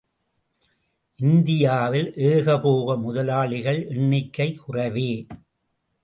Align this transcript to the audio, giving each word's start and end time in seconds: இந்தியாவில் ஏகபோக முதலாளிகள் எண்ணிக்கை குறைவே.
இந்தியாவில் 1.19 2.13
ஏகபோக 2.15 2.95
முதலாளிகள் 2.97 3.87
எண்ணிக்கை 3.87 4.59
குறைவே. 4.59 5.11